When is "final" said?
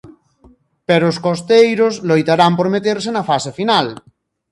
3.59-3.87